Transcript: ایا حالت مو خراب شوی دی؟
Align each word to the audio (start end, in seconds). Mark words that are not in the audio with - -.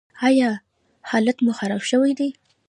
ایا 0.27 0.49
حالت 1.09 1.37
مو 1.43 1.51
خراب 1.59 1.83
شوی 1.89 2.11
دی؟ 2.17 2.29